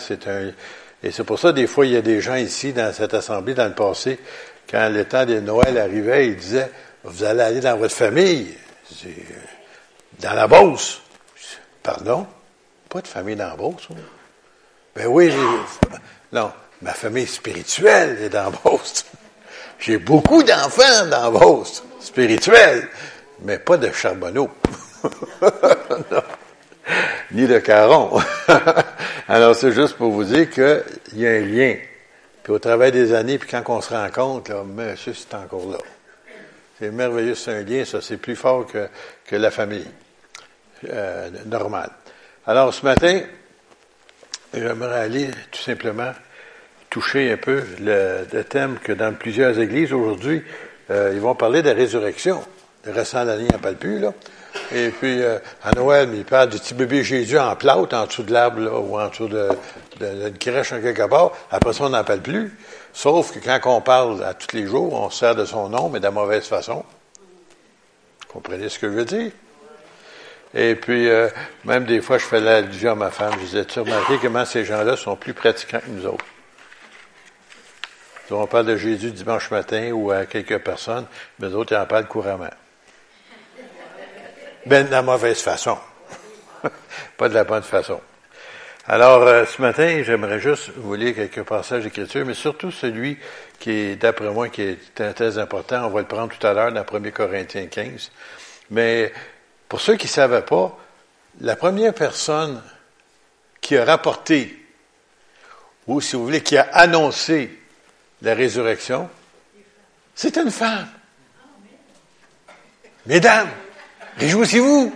[0.00, 0.50] c'est un,
[1.04, 3.54] et c'est pour ça, des fois, il y a des gens ici, dans cette assemblée,
[3.54, 4.18] dans le passé,
[4.68, 6.68] quand le temps de Noël arrivait, ils disaient,
[7.04, 8.56] vous allez aller dans votre famille,
[10.18, 11.00] dans la Beauce.
[11.80, 12.26] Pardon?
[12.88, 14.00] Pas de famille dans la Beauce, hein?
[14.96, 15.32] Ben oui,
[16.32, 16.50] non,
[16.82, 19.06] ma famille spirituelle est dans la Beauce.
[19.78, 22.88] J'ai beaucoup d'enfants dans la Beauce, spirituels,
[23.42, 24.50] mais pas de charbonneau.
[25.40, 26.22] non
[27.32, 28.20] ni de caron.
[29.28, 31.76] Alors, c'est juste pour vous dire qu'il y a un lien.
[32.42, 35.70] Puis au travers des années, puis quand on se rend compte, là, monsieur, c'est encore
[35.70, 35.78] là.
[36.78, 39.86] C'est merveilleux, c'est un lien, ça, c'est plus fort que, la famille
[40.88, 41.90] euh, normale.
[42.46, 43.20] Alors, ce matin,
[44.54, 46.12] j'aimerais aller tout simplement
[46.88, 50.42] toucher un peu le, thème que dans plusieurs églises aujourd'hui,
[50.90, 52.42] euh, ils vont parler de la résurrection.
[52.86, 54.14] Le de parle plus, là.
[54.72, 58.22] Et puis, euh, à Noël, il parle du petit bébé Jésus en plâtre, en dessous
[58.22, 59.48] de l'arbre, ou en dessous de,
[60.00, 61.32] de, crèche en quelque part.
[61.50, 62.56] Après ça, on n'en parle plus.
[62.92, 65.98] Sauf que quand on parle à tous les jours, on sert de son nom, mais
[65.98, 66.84] de la mauvaise façon.
[68.28, 69.32] Comprenez ce que je veux dire?
[70.54, 71.28] Et puis, euh,
[71.64, 73.32] même des fois, je fais l'allusion à ma femme.
[73.40, 76.24] Je disais, tu remarqué comment ces gens-là sont plus pratiquants que nous autres?
[78.30, 81.06] on parle de Jésus dimanche matin ou à quelques personnes,
[81.38, 82.50] mais d'autres, ils en parlent couramment.
[84.68, 85.78] Ben, de la mauvaise façon.
[87.16, 88.02] Pas de la bonne façon.
[88.86, 93.16] Alors, euh, ce matin, j'aimerais juste vous lire quelques passages d'écriture, mais surtout celui
[93.58, 95.86] qui est, d'après moi, qui est très important.
[95.86, 98.10] On va le prendre tout à l'heure dans 1 Corinthiens 15.
[98.68, 99.10] Mais
[99.70, 100.78] pour ceux qui ne savaient pas,
[101.40, 102.62] la première personne
[103.62, 104.66] qui a rapporté,
[105.86, 107.58] ou si vous voulez, qui a annoncé
[108.20, 109.08] la résurrection,
[110.14, 110.88] c'est une femme.
[113.06, 113.48] Mesdames,
[114.18, 114.94] Réjouissez-vous!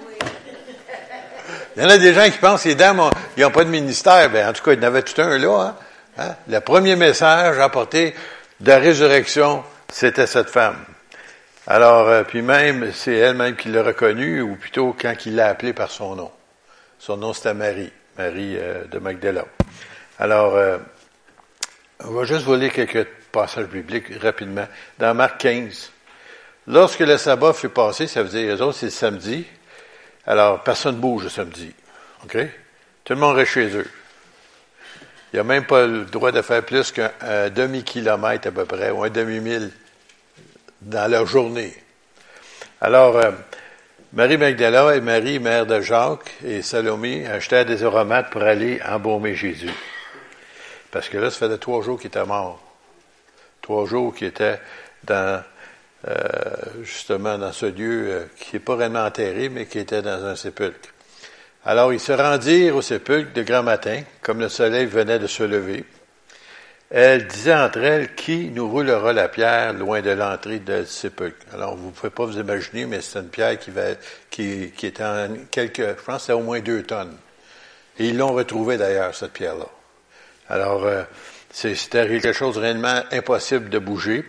[1.77, 3.01] Il y en a des gens qui pensent que les dames,
[3.39, 4.29] n'ont pas de ministère.
[4.31, 5.61] Ben, en tout cas, il y en avait tout un là.
[5.61, 5.77] Hein?
[6.19, 6.37] hein?
[6.49, 8.15] Le premier message apporté
[8.61, 10.85] de la résurrection, c'était cette femme.
[11.67, 15.73] Alors, euh, puis même, c'est elle-même qui l'a reconnue, ou plutôt quand il l'a appelée
[15.73, 16.33] par son nom.
[16.99, 19.45] Son nom, c'était Marie, Marie euh, de Magdala.
[20.19, 20.79] Alors, euh,
[22.05, 24.67] on va juste vous lire quelques passages bibliques rapidement.
[24.99, 25.93] Dans Marc 15,
[26.67, 29.45] Lorsque le sabbat fut passé, ça veut dire, les autres, c'est le samedi.
[30.27, 31.73] Alors, personne ne bouge le samedi.
[32.25, 32.37] OK?
[33.05, 33.91] Tout le monde reste chez eux.
[35.33, 37.11] Il n'y a même pas le droit de faire plus qu'un
[37.51, 39.71] demi-kilomètre à peu près, ou un demi-mille
[40.83, 41.75] dans leur journée.
[42.81, 43.31] Alors, euh,
[44.13, 49.35] Marie Magdala et Marie, mère de Jacques et Salomé, achetèrent des aromates pour aller embaumer
[49.35, 49.73] Jésus.
[50.91, 52.61] Parce que là, ça faisait trois jours qu'il était mort.
[53.63, 54.61] Trois jours qu'il était
[55.05, 55.43] dans
[56.83, 60.37] justement dans ce lieu euh, qui n'est pas réellement enterré, mais qui était dans un
[60.37, 60.89] sépulcre.
[61.65, 65.45] Alors ils se rendirent au sépulcre de grand matin, comme le soleil venait de se
[65.45, 65.85] lever.
[66.95, 71.47] Elle disait entre elles, qui nous roulera la pierre loin de l'entrée du sépulcre?
[71.55, 73.95] Alors, vous ne pouvez pas vous imaginer, mais c'est une pierre qui, va,
[74.29, 77.17] qui, qui était en quelques, je pense c'est au moins deux tonnes.
[77.99, 79.69] Et ils l'ont retrouvée d'ailleurs, cette pierre-là.
[80.51, 81.03] Alors, euh,
[81.51, 84.27] c'était quelque chose réellement impossible de bouger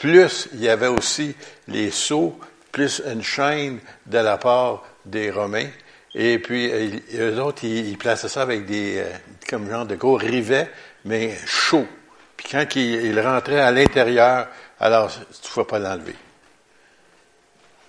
[0.00, 1.36] plus il y avait aussi
[1.68, 2.34] les sceaux,
[2.72, 5.68] plus une chaîne de la part des Romains.
[6.14, 9.04] Et puis, euh, eux autres, ils, plaçaient ça avec des, euh,
[9.48, 10.70] comme genre de gros rivets,
[11.04, 11.86] mais chauds.
[12.34, 14.48] Puis quand ils, rentraient à l'intérieur,
[14.80, 16.16] alors, tu ne pouvais pas l'enlever.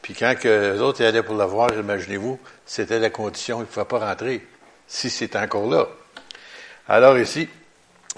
[0.01, 3.85] Puis quand les autres allaient pour le voir, imaginez-vous, c'était la condition, ils ne pouvaient
[3.85, 4.45] pas rentrer,
[4.85, 5.87] si c'est encore là.
[6.89, 7.47] Alors ici,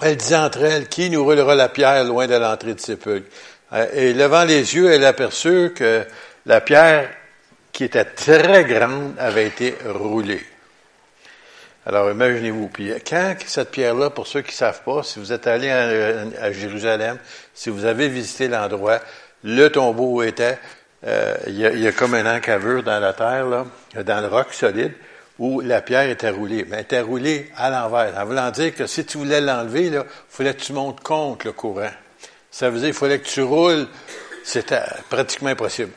[0.02, 3.28] elle disait entre elles, qui nous roulera la pierre loin de l'entrée de sépulcre?
[3.74, 6.04] Euh, et levant les yeux, elle aperçut que
[6.46, 7.10] la pierre,
[7.72, 10.44] qui était très grande, avait été roulée.
[11.86, 12.68] Alors imaginez-vous.
[12.68, 16.52] Puis quand cette pierre-là, pour ceux qui ne savent pas, si vous êtes allé à,
[16.52, 17.18] Jérusalem,
[17.52, 19.00] si vous avez visité l'endroit,
[19.42, 20.58] le tombeau était,
[21.06, 23.66] euh, il, y a, il, y a, comme un encavure dans la terre, là,
[24.02, 24.92] dans le roc solide,
[25.38, 26.64] où la pierre était roulée.
[26.66, 28.16] Mais elle était roulée à l'envers.
[28.16, 31.52] En voulant dire que si tu voulais l'enlever, il fallait que tu montes contre le
[31.52, 31.90] courant.
[32.54, 33.88] Ça veut dire qu'il fallait que tu roules.
[34.44, 34.78] C'était
[35.10, 35.90] pratiquement impossible.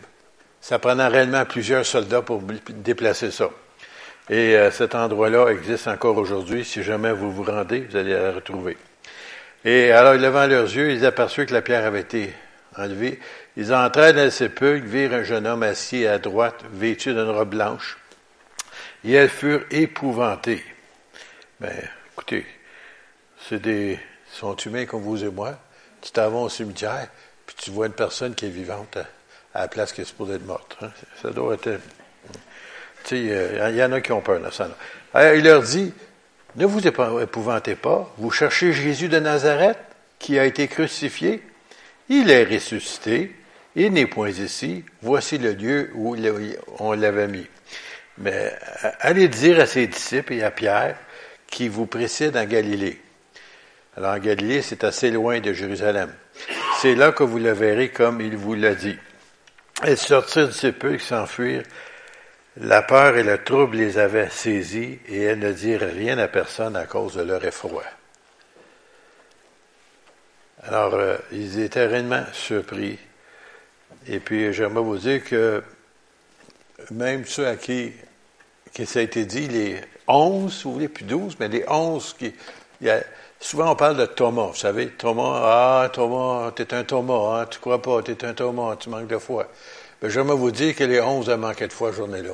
[0.60, 3.52] Ça prenait réellement plusieurs soldats pour déplacer ça.
[4.28, 6.66] Et euh, cet endroit-là existe encore aujourd'hui.
[6.66, 8.76] Si jamais vous vous rendez, vous allez la retrouver.
[9.66, 12.34] Et alors, levant leurs yeux, ils aperçurent que la pierre avait été
[12.76, 13.20] enlevée.
[13.56, 17.50] Ils entrèrent dans le sépulcre, virent un jeune homme assis à droite, vêtu d'une robe
[17.50, 18.00] blanche.
[19.06, 20.66] Et elles furent épouvantées.
[21.60, 22.48] Mais, ben, écoutez,
[23.48, 24.00] c'est des,
[24.32, 25.60] sont humains comme vous et moi.
[26.02, 27.08] Tu t'en vas au cimetière,
[27.46, 28.98] puis tu vois une personne qui est vivante
[29.54, 30.78] à, la place qui est supposée être morte.
[30.82, 30.92] Hein.
[31.22, 31.80] Ça doit être.
[33.04, 34.70] Tu sais, il y en a qui ont peur, là, ça.
[35.14, 35.94] Alors, il leur dit
[36.58, 39.78] ne vous épouvantez pas, vous cherchez Jésus de Nazareth,
[40.18, 41.44] qui a été crucifié.
[42.10, 43.36] Il est ressuscité,
[43.76, 46.16] il n'est point ici, voici le lieu où
[46.80, 47.46] on l'avait mis.
[48.18, 48.52] Mais
[49.02, 50.98] allez dire à ses disciples et à Pierre
[51.46, 53.00] qui vous précède en Galilée.
[53.98, 56.14] Alors Galilée, c'est assez loin de Jérusalem.
[56.80, 58.96] C'est là que vous le verrez comme il vous l'a dit.
[59.84, 61.64] Elles sortirent de ces peu et s'enfuirent.
[62.58, 66.76] La peur et le trouble les avaient saisis et elles ne dirent rien à personne
[66.76, 67.84] à cause de leur effroi.
[70.62, 73.00] Alors, euh, ils étaient réellement surpris.
[74.08, 75.64] Et puis, j'aimerais vous dire que
[76.92, 77.94] même ceux à qui,
[78.74, 82.16] qui ça a été dit, les onze, si vous voulez, plus douze, mais les onze
[82.18, 82.34] qui,
[83.40, 84.48] Souvent, on parle de Thomas.
[84.48, 88.76] Vous savez, Thomas, ah, Thomas, t'es un Thomas, hein, tu crois pas, t'es un Thomas,
[88.78, 89.48] tu manques de foi.
[90.02, 92.34] Mais j'aimerais vous dire que les onze ont manqué de foi journée-là.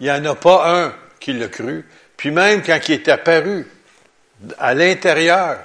[0.00, 1.86] Il n'y en a pas un qui l'a cru.
[2.16, 3.66] Puis même quand il est apparu
[4.58, 5.58] à l'intérieur,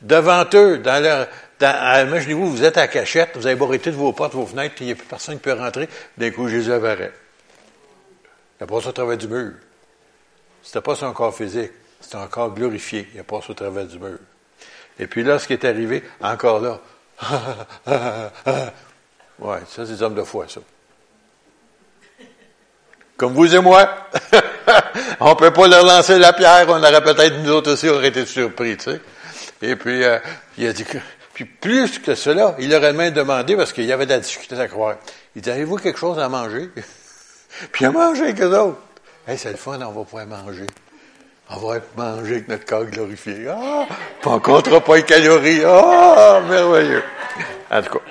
[0.00, 1.26] devant eux, dans leur,
[1.58, 4.84] dans, imaginez-vous, vous êtes à cachette, vous avez barré de vos portes, vos fenêtres, puis
[4.84, 5.88] il n'y a plus personne qui peut rentrer.
[6.16, 7.12] D'un coup, Jésus apparaît.
[8.60, 9.52] Il a passé au travers du mur.
[10.62, 11.72] C'était pas son corps physique.
[12.00, 13.08] C'est encore glorifié.
[13.14, 14.18] Il a passé au travers du mur.
[14.98, 16.80] Et puis là, ce qui est arrivé, encore là.
[19.38, 20.60] ouais, ça, c'est des hommes de foi, ça.
[23.16, 23.88] Comme vous et moi.
[25.20, 28.24] on peut pas leur lancer la pierre, on aurait peut-être, nous autres aussi, aurait été
[28.24, 29.00] surpris, tu sais.
[29.60, 30.18] Et puis, euh,
[30.56, 30.98] il a dit que,
[31.34, 34.20] puis plus que cela, il leur a même demandé, parce qu'il y avait de la
[34.20, 34.96] difficulté à croire.
[35.34, 36.70] Il dit, avez-vous quelque chose à manger?
[37.72, 38.78] puis à manger avec eux autres.
[39.26, 40.66] Hey, c'est le fun, on va pouvoir manger.
[41.50, 43.46] On va manger avec notre corps glorifié.
[43.48, 43.86] Ah,
[44.22, 45.62] pas on comptera pas les calories.
[45.64, 47.02] Ah, merveilleux.
[47.70, 48.04] En tout cas.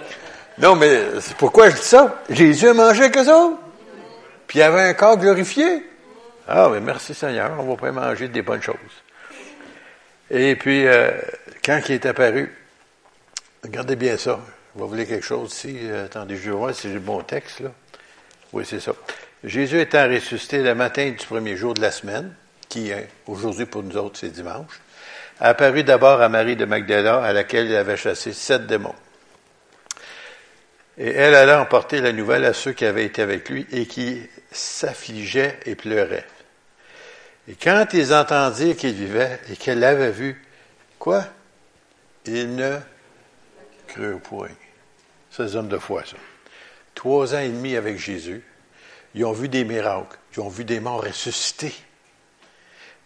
[0.57, 2.23] Non, mais c'est pourquoi je dis ça?
[2.29, 3.59] Jésus a mangé avec eux autres.
[4.47, 5.83] Puis il avait un corps glorifié.
[6.47, 8.75] Ah, mais merci Seigneur, on va pas manger des bonnes choses.
[10.31, 11.11] Et puis, euh,
[11.63, 12.51] quand il est apparu,
[13.63, 14.39] regardez bien ça.
[14.73, 15.79] Vous lire quelque chose ici.
[16.05, 17.69] attendez, je vais voir si j'ai le bon texte, là.
[18.53, 18.93] Oui, c'est ça.
[19.43, 22.33] Jésus étant ressuscité le matin du premier jour de la semaine,
[23.27, 24.79] aujourd'hui pour nous autres c'est dimanche,
[25.39, 28.95] a apparu d'abord à Marie de Magdala, à laquelle il avait chassé sept démons.
[30.97, 34.19] Et elle alla emporter la nouvelle à ceux qui avaient été avec lui et qui
[34.51, 36.25] s'affligeaient et pleuraient.
[37.47, 40.43] Et quand ils entendirent qu'il vivait et qu'elle l'avait vu,
[40.97, 41.25] quoi?
[42.25, 42.77] Ils ne
[43.87, 44.49] crurent point.
[45.37, 46.03] Des hommes de foi.
[46.95, 48.43] Trois ans et demi avec Jésus.
[49.13, 50.17] Ils ont vu des miracles.
[50.35, 51.75] Ils ont vu des morts ressuscités.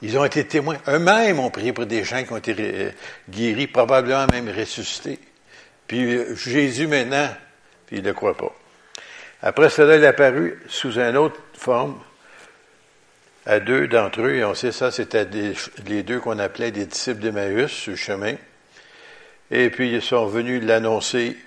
[0.02, 0.78] Ils ont été témoins.
[0.88, 2.92] Eux-mêmes ont prié pour des gens qui ont été euh,
[3.30, 5.20] guéris, probablement même ressuscités.
[5.88, 7.30] Puis euh, Jésus maintenant,
[7.86, 8.54] puis ne croit pas.
[9.44, 12.00] Après cela, il est apparu sous une autre forme
[13.46, 15.28] à deux d'entre eux, et on sait ça, c'était
[15.88, 18.36] les deux qu'on appelait des disciples d'Emmaüs sur le chemin.
[19.50, 21.38] Et puis ils sont venus l'annoncer,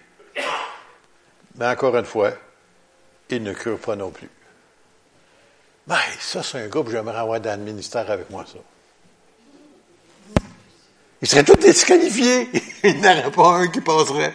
[1.56, 2.32] mais encore une fois,
[3.30, 4.28] ils ne crurent pas non plus.
[5.86, 8.58] Ben, ça, c'est un groupe que j'aimerais avoir dans le ministère avec moi, ça.
[11.20, 12.48] Ils seraient tous disqualifiés.
[12.84, 14.34] Il n'y en aurait pas un qui passerait.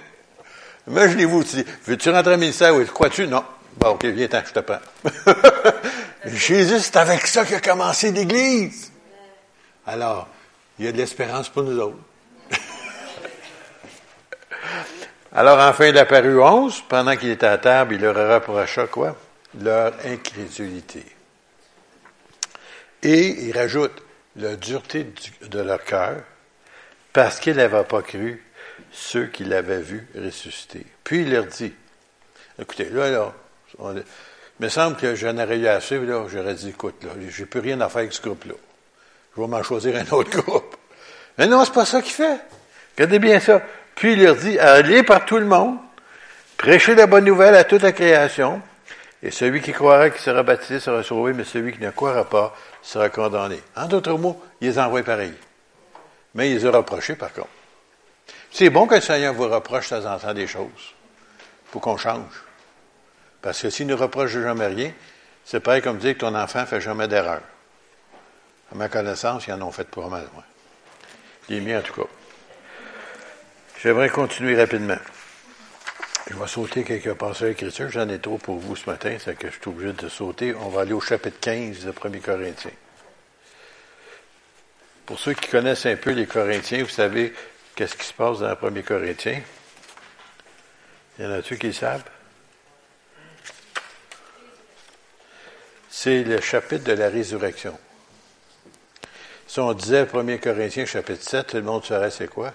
[0.88, 2.74] Imaginez-vous, tu dis, veux-tu rentrer au ministère?
[2.75, 3.28] Oui, crois-tu?
[3.28, 3.44] Non.
[3.78, 4.80] Bon, OK, viens, je te prends.
[6.25, 8.92] Jésus, c'est avec ça qu'a commencé l'Église.
[9.86, 10.28] Alors,
[10.78, 11.98] il y a de l'espérance pour nous autres.
[15.32, 16.82] Alors, enfin, il apparu onze.
[16.88, 19.15] Pendant qu'il était à table, il leur reprocha quoi?
[19.62, 21.06] Leur incrédulité.
[23.03, 24.03] Et il rajoute
[24.36, 25.08] la dureté
[25.41, 26.18] de leur cœur,
[27.13, 28.44] parce qu'ils n'avaient pas cru
[28.91, 30.86] ceux qui l'avaient vu ressusciter.
[31.03, 31.74] Puis il leur dit,
[32.60, 33.34] écoutez, là, là,
[33.79, 34.03] il
[34.60, 37.79] me semble que j'en aurais eu assez, là, j'aurais dit, écoute, là, j'ai plus rien
[37.82, 38.56] à faire avec ce groupe-là.
[39.36, 40.75] Je vais m'en choisir un autre groupe.
[41.38, 42.39] Mais non, c'est pas ça qu'il fait.
[42.98, 43.62] Regardez bien ça.
[43.96, 45.77] Puis il leur dit, allez par tout le monde,
[46.58, 48.62] prêchez la bonne nouvelle à toute la création,
[49.22, 52.56] et celui qui croira qui sera baptisé sera sauvé, mais celui qui ne croira pas
[52.82, 53.60] sera condamné.
[53.76, 55.34] En d'autres mots, il les envoie pareil.
[56.36, 56.84] Mais il les a par
[57.34, 57.48] contre.
[58.52, 60.96] C'est bon que le Seigneur vous reproche de temps en temps des choses.
[61.72, 62.44] pour qu'on change.
[63.42, 64.92] Parce que s'il ne reproche jamais rien,
[65.46, 67.42] c'est pareil comme dire que ton enfant ne fait jamais d'erreur.
[68.72, 70.44] À ma connaissance, ils en ont fait pour mal, moi.
[71.48, 72.08] Les miens, en tout cas.
[73.82, 74.98] J'aimerais continuer rapidement.
[76.29, 77.89] Je vais sauter quelques passages d'écriture.
[77.89, 80.53] J'en ai trop pour vous ce matin, c'est que je suis obligé de sauter.
[80.53, 82.71] On va aller au chapitre 15 de 1 Corinthiens.
[85.07, 87.33] Pour ceux qui connaissent un peu les Corinthiens, vous savez
[87.74, 89.41] qu'est-ce qui se passe dans 1 Corinthiens?
[91.17, 92.03] Il y en a-tu qui le savent?
[95.89, 97.77] C'est le chapitre de la résurrection.
[99.48, 102.53] Si on disait 1 Corinthiens chapitre 7, tout le monde saurait c'est quoi?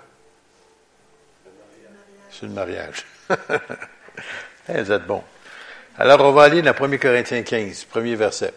[2.30, 3.04] C'est le mariage.
[4.66, 5.22] Eh, vous êtes bon.
[5.98, 8.54] Alors, on va aller dans 1 Corinthiens 15, premier verset.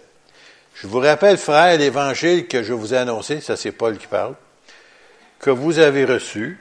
[0.76, 4.36] Je vous rappelle, frère, l'évangile que je vous ai annoncé, ça c'est Paul qui parle,
[5.40, 6.60] que vous avez reçu,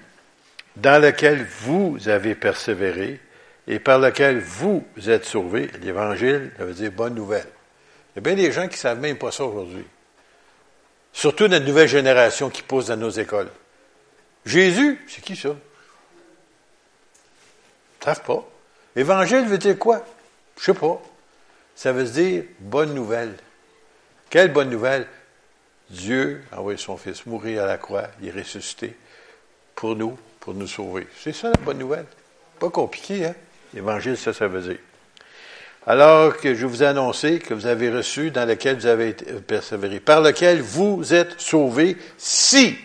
[0.77, 3.21] dans lequel vous avez persévéré
[3.69, 5.71] et par lequel vous êtes sauvés.
[5.83, 7.49] L'évangile, ça veut dire bonne nouvelle.
[8.15, 9.85] Il y a bien des gens qui ne savent même pas ça aujourd'hui.
[11.13, 13.51] Surtout notre nouvelle génération qui pousse dans nos écoles.
[14.45, 15.51] Jésus, c'est qui ça?
[18.15, 18.45] Pas.
[18.95, 20.05] Évangile veut dire quoi?
[20.59, 21.03] Je sais pas.
[21.75, 23.35] Ça veut dire bonne nouvelle.
[24.31, 25.07] Quelle bonne nouvelle?
[25.91, 28.97] Dieu a envoyé son Fils mourir à la croix, il est ressuscité
[29.75, 31.07] pour nous, pour nous sauver.
[31.19, 32.07] C'est ça la bonne nouvelle.
[32.59, 33.35] Pas compliqué, hein?
[33.75, 34.79] L'évangile, ça, ça veut dire.
[35.87, 40.01] Alors que je vous ai annoncé que vous avez reçu, dans lequel vous avez persévéré,
[40.01, 42.77] par lequel vous êtes sauvés, si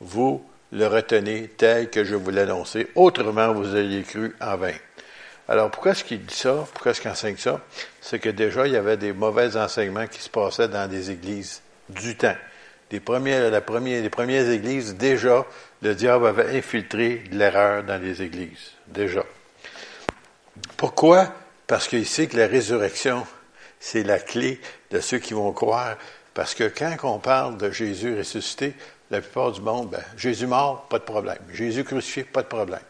[0.00, 0.44] vous
[0.74, 4.74] le retenez tel que je vous annoncé, autrement vous ayez cru en vain.
[5.48, 6.66] Alors, pourquoi est-ce qu'il dit ça?
[6.72, 7.60] Pourquoi est-ce qu'il enseigne ça?
[8.00, 11.62] C'est que déjà, il y avait des mauvais enseignements qui se passaient dans des églises
[11.88, 12.36] du temps.
[12.90, 15.44] Les premières, les premières églises, déjà,
[15.82, 18.72] le diable avait infiltré de l'erreur dans les églises.
[18.86, 19.24] Déjà.
[20.76, 21.32] Pourquoi?
[21.66, 23.26] Parce qu'il sait que la résurrection,
[23.80, 25.96] c'est la clé de ceux qui vont croire.
[26.34, 28.74] Parce que quand on parle de Jésus ressuscité,
[29.10, 31.38] la plupart du monde, ben, Jésus mort, pas de problème.
[31.52, 32.80] Jésus crucifié, pas de problème.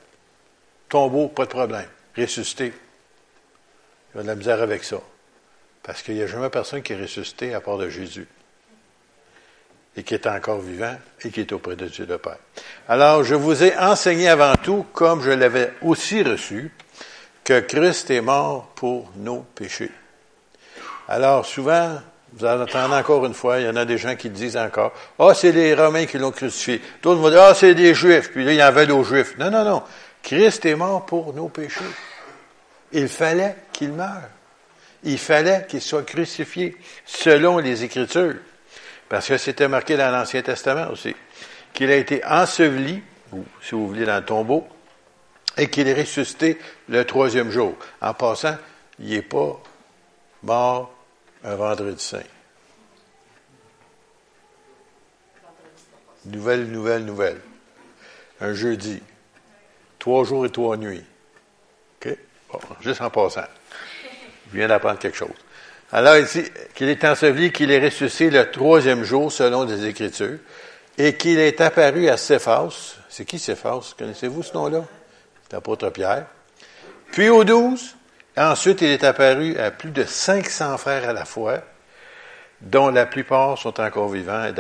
[0.88, 1.88] Tombeau, pas de problème.
[2.16, 2.73] Ressuscité,
[4.14, 4.99] il y a de la misère avec ça.
[5.83, 8.26] Parce qu'il n'y a jamais personne qui est ressuscité à part de Jésus.
[9.97, 12.38] Et qui est encore vivant et qui est auprès de Dieu le Père.
[12.88, 16.73] Alors, je vous ai enseigné avant tout, comme je l'avais aussi reçu,
[17.44, 19.92] que Christ est mort pour nos péchés.
[21.06, 22.00] Alors, souvent,
[22.36, 24.92] vous en entendez encore une fois, il y en a des gens qui disent encore,
[25.18, 26.82] ah, oh, c'est les Romains qui l'ont crucifié.
[27.00, 29.04] D'autres vont dire, ah, oh, c'est des Juifs, puis là, il y en avait aux
[29.04, 29.38] Juifs.
[29.38, 29.82] Non, non, non.
[30.22, 31.84] Christ est mort pour nos péchés.
[32.92, 34.28] Il fallait qu'il meure.
[35.04, 38.36] Il fallait qu'il soit crucifié selon les Écritures.
[39.08, 41.14] Parce que c'était marqué dans l'Ancien Testament aussi.
[41.72, 44.66] Qu'il a été enseveli, ou si vous voulez, dans le tombeau,
[45.56, 47.76] et qu'il est ressuscité le troisième jour.
[48.00, 48.56] En passant,
[48.98, 49.60] il n'est pas
[50.42, 50.93] mort
[51.44, 52.22] un vendredi saint.
[56.26, 57.40] Nouvelle, nouvelle, nouvelle.
[58.40, 59.02] Un jeudi.
[59.98, 61.04] Trois jours et trois nuits.
[62.00, 62.16] OK?
[62.50, 63.44] Bon, juste en passant.
[64.50, 65.28] Je viens d'apprendre quelque chose.
[65.92, 70.38] Alors, ici, qu'il est enseveli, qu'il est ressuscité le troisième jour, selon les Écritures,
[70.96, 72.96] et qu'il est apparu à Céphas.
[73.08, 73.94] C'est qui Céphas?
[73.96, 74.84] Connaissez-vous ce nom-là?
[75.54, 76.26] l'apôtre Pierre.
[77.12, 77.94] Puis aux douze,
[78.36, 81.60] ensuite il est apparu à plus de 500 frères à la fois,
[82.60, 84.52] dont la plupart sont encore vivants et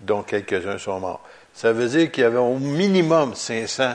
[0.00, 1.22] dont quelques-uns sont morts.
[1.54, 3.94] Ça veut dire qu'il y avait au minimum 500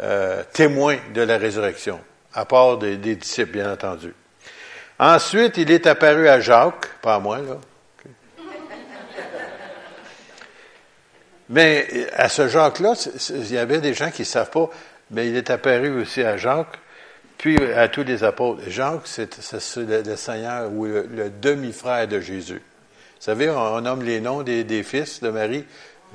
[0.00, 2.00] euh, témoins de la résurrection,
[2.34, 4.14] à part des, disciples, bien entendu.
[4.98, 7.58] Ensuite, il est apparu à Jacques, pas à moi, là.
[11.50, 12.92] Mais à ce Jacques-là,
[13.30, 14.68] il y avait des gens qui ne savent pas
[15.10, 16.78] mais il est apparu aussi à Jacques,
[17.38, 18.62] puis à tous les apôtres.
[18.66, 22.60] Jacques, c'est le, Seigneur ou le, demi-frère de Jésus.
[22.60, 25.64] Vous savez, on, nomme les noms des, fils de Marie.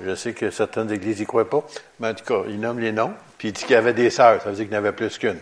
[0.04, 1.66] Je sais que certaines églises n'y croient pas,
[2.00, 4.10] mais en tout cas, il nomme les noms, puis il dit qu'il y avait des
[4.10, 5.38] sœurs, ça veut dire qu'il n'y avait plus qu'une.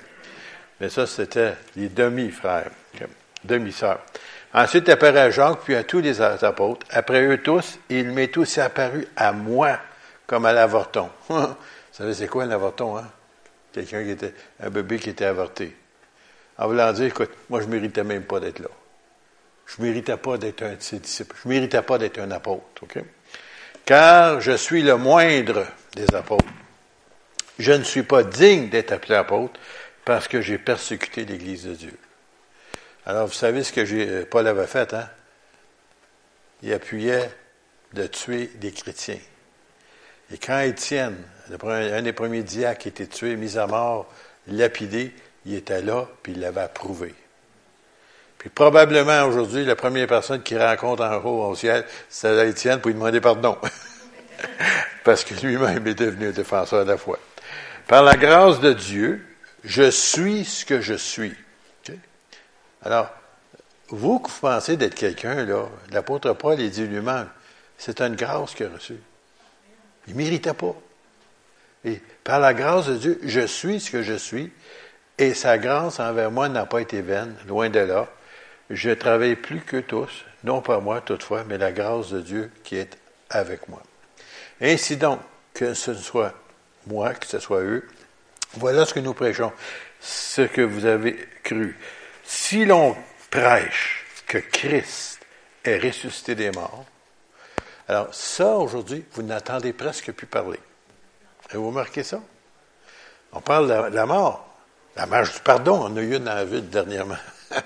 [0.80, 2.70] Mais ça, c'était les demi-frères,
[3.44, 4.00] demi-sœurs.
[4.54, 6.86] Ensuite, apparaît à Jacques, puis à tous les apôtres.
[6.90, 9.80] Après eux tous, il m'est aussi apparu à moi,
[10.28, 11.10] comme à l'avorton.
[11.30, 11.46] Vous
[11.94, 13.08] savez, c'est quoi un avorton, hein?
[13.74, 15.76] Quelqu'un qui était, un bébé qui était avorté.
[16.58, 18.70] En voulant dire, écoute, moi, je ne méritais même pas d'être là.
[19.66, 21.36] Je ne méritais pas d'être un de ses disciples.
[21.42, 23.00] Je ne méritais pas d'être un apôtre, OK?
[23.86, 26.46] Car je suis le moindre des apôtres.
[27.58, 29.60] Je ne suis pas digne d'être appelé apôtre
[30.06, 31.98] parce que j'ai persécuté l'Église de Dieu.
[33.06, 35.10] Alors, vous savez ce que euh, Paul avait fait, hein?
[36.62, 37.32] Il appuyait
[37.94, 39.18] de tuer des chrétiens.
[40.34, 41.18] Et quand Étienne
[41.64, 44.08] un des premiers diacres était tué, mis à mort,
[44.48, 45.14] lapidé,
[45.46, 47.14] il était là, puis il l'avait approuvé.
[48.38, 52.90] Puis probablement aujourd'hui, la première personne qu'il rencontre en haut au ciel, c'est Étienne pour
[52.90, 53.58] lui demander pardon.
[55.04, 57.20] Parce que lui-même est devenu défenseur de la foi.
[57.88, 59.26] Par la grâce de Dieu,
[59.64, 61.36] je suis ce que je suis.
[62.84, 63.12] Alors,
[63.90, 65.46] vous que vous pensez d'être quelqu'un,
[65.92, 67.28] l'apôtre Paul, il dit lui-même,
[67.78, 69.00] c'est une grâce qu'il a reçue.
[70.12, 70.76] Il ne méritait pas.
[71.86, 74.52] Et par la grâce de Dieu, je suis ce que je suis,
[75.18, 78.10] et sa grâce envers moi n'a pas été vaine, loin de là.
[78.70, 82.76] Je travaille plus que tous, non pas moi toutefois, mais la grâce de Dieu qui
[82.76, 82.98] est
[83.30, 83.82] avec moi.
[84.60, 85.20] Ainsi donc,
[85.54, 86.34] que ce soit
[86.88, 87.88] moi, que ce soit eux,
[88.56, 89.54] voilà ce que nous prêchons,
[90.02, 91.78] ce que vous avez cru.
[92.26, 92.98] Si l'on
[93.30, 95.22] prêche que Christ
[95.64, 96.86] est ressuscité des morts,
[97.92, 100.60] alors ça, aujourd'hui, vous n'entendez presque plus parler.
[101.50, 102.22] Avez-vous remarqué ça?
[103.34, 104.48] On parle de la mort.
[104.96, 107.18] La marche du pardon, on a eu une dans dernièrement.
[107.50, 107.64] Ça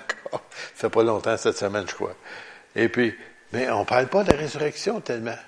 [0.74, 2.16] fait pas longtemps, cette semaine, je crois.
[2.74, 3.16] Et puis,
[3.52, 5.38] mais on ne parle pas de la résurrection tellement.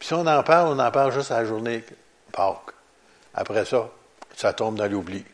[0.00, 1.84] Puis si on en parle, on en parle juste à la journée
[2.32, 2.74] Pâques.
[3.34, 3.88] Après ça,
[4.34, 5.24] ça tombe dans l'oubli.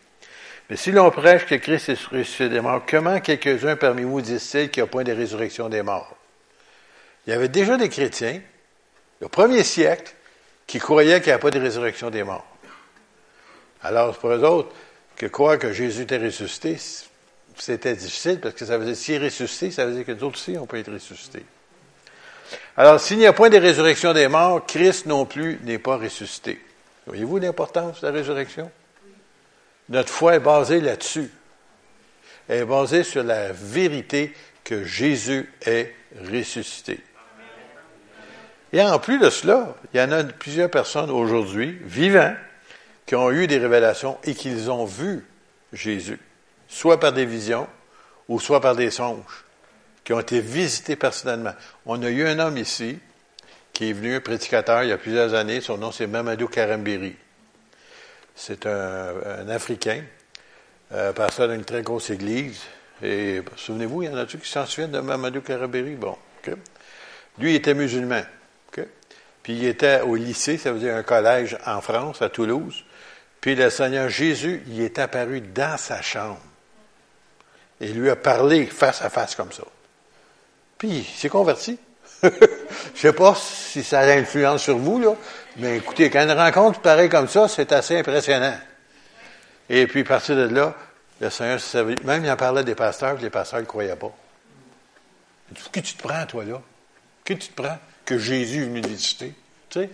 [0.69, 4.71] Mais si l'on prêche que Christ est ressuscité des morts, comment quelques-uns parmi vous disent-ils
[4.71, 6.15] qu'il n'y a point de résurrection des morts?
[7.27, 8.41] Il y avait déjà des chrétiens,
[9.25, 10.15] au premier siècle,
[10.67, 12.47] qui croyaient qu'il n'y a pas de résurrection des morts.
[13.83, 14.75] Alors, pour eux autres,
[15.17, 16.77] que croire que Jésus était ressuscité,
[17.57, 20.31] c'était difficile parce que ça veut dire, s'il est ressuscité, ça veut dire que nous
[20.31, 21.45] aussi, on peut être ressuscités.
[22.77, 26.61] Alors, s'il n'y a point de résurrection des morts, Christ non plus n'est pas ressuscité.
[27.07, 28.71] Voyez-vous l'importance de la résurrection?
[29.89, 31.31] Notre foi est basée là-dessus.
[32.49, 35.95] Elle est basée sur la vérité que Jésus est
[36.31, 37.01] ressuscité.
[38.75, 42.35] Et en plus de cela, il y en a plusieurs personnes aujourd'hui, vivants,
[43.07, 45.25] qui ont eu des révélations et qu'ils ont vu
[45.73, 46.19] Jésus,
[46.67, 47.69] soit par des visions
[48.27, 49.45] ou soit par des songes,
[50.03, 51.53] qui ont été visités personnellement.
[51.87, 52.99] On a eu un homme ici
[53.73, 55.61] qui est venu, un prédicateur, il y a plusieurs années.
[55.61, 57.15] Son nom, c'est Mamadou Karambiri.
[58.35, 60.03] C'est un, Africain,
[60.91, 62.63] euh, pasteur d'une très grosse église.
[63.05, 65.95] Et souvenez-vous, il y en a-tu qui s'en souviennent de Mamadou Karambiri?
[65.95, 66.19] Bon,
[67.39, 68.23] Lui, il était musulman.
[69.45, 72.83] Puis il était au lycée, ça veut dire un collège en France, à Toulouse.
[73.41, 76.41] Puis le Seigneur Jésus, il est apparu dans sa chambre.
[77.79, 79.65] Et lui a parlé face à face comme ça.
[80.79, 81.79] Puis il s'est converti.
[82.23, 82.31] Je
[82.95, 85.15] sais pas si ça a influence sur vous, là,
[85.59, 88.57] mais écoutez, quand une rencontre pareille comme ça, c'est assez impressionnant.
[89.69, 90.75] Et puis, à partir de là,
[91.21, 91.61] le Seigneur,
[92.05, 94.13] même il en parlait des pasteurs, les pasteurs ne croyaient pas.
[95.71, 96.63] Qui tu te prends, toi, là?
[97.25, 97.79] Qui tu te prends?
[98.05, 99.33] Que Jésus est venu visiter?
[99.71, 99.91] Tu sais?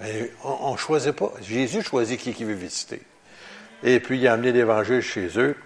[0.00, 1.32] Mais on ne choisit pas.
[1.42, 3.00] Jésus choisit qui, qui veut visiter.
[3.82, 5.56] Et puis, il a amené l'Évangile chez eux.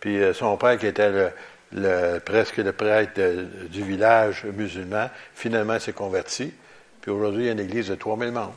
[0.00, 1.32] Puis, euh, son père, qui était
[1.72, 3.20] le, presque le prêtre
[3.68, 6.52] du village musulman, finalement s'est converti.
[7.00, 8.54] Puis aujourd'hui, il y a une église de 3000 membres.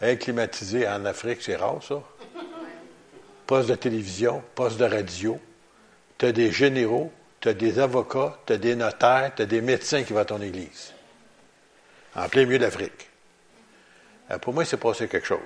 [0.00, 2.02] Inclimatisée en Afrique, c'est rare, ça.
[3.46, 5.38] Poste de télévision, poste de radio.
[6.16, 9.60] Tu as des généraux, tu as des avocats, tu as des notaires, tu as des
[9.60, 10.93] médecins qui vont à ton église.
[12.16, 13.08] En plein milieu de l'Afrique.
[14.30, 15.38] Euh, pour moi, il s'est passé quelque chose.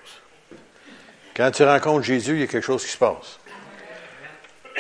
[1.37, 3.39] Quand tu rencontres Jésus, il y a quelque chose qui se passe.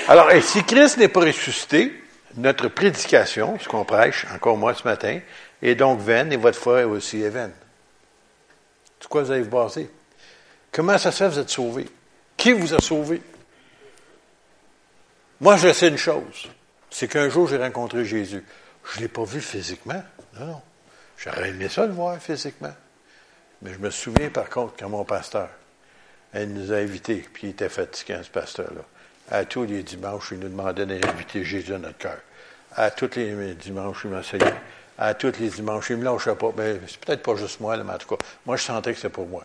[0.07, 1.93] Alors, et si Christ n'est pas ressuscité,
[2.37, 5.21] notre prédication, ce qu'on prêche, encore moi ce matin,
[5.63, 7.53] est donc vaine et votre foi est aussi vaine.
[9.01, 9.69] C'est quoi vous allez vous?
[10.73, 11.89] Comment ça se fait vous êtes sauvé?
[12.37, 13.21] Qui vous a sauvé?
[15.41, 16.49] Moi, je sais une chose.
[16.91, 18.45] C'est qu'un jour, j'ai rencontré Jésus.
[18.93, 20.03] Je ne l'ai pas vu physiquement.
[20.39, 20.63] Non, non.
[21.19, 22.73] J'aurais aimé ça le voir physiquement.
[23.63, 25.49] Mais je me souviens par contre quand mon pasteur,
[26.33, 28.83] elle nous a invités, puis il était fatigué, ce pasteur-là.
[29.31, 32.19] À tous les dimanches, il nous demandait d'inviter Jésus à notre cœur.
[32.75, 34.55] À tous les dimanches, il m'enseignait.
[34.97, 36.53] À tous les dimanches, il me lâchait pas.
[36.57, 39.09] Mais c'est peut-être pas juste moi, mais en tout cas, moi, je sentais que c'était
[39.09, 39.45] pour moi.